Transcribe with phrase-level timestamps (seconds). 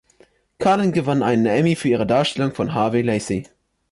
[0.57, 3.43] Karlen gewann einen Emmy für ihre Darstellung von Harvey Lacey.